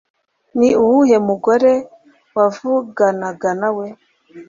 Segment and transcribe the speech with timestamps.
[0.57, 1.71] Ni uwuhe mugore
[2.35, 3.87] wavuganaga nawe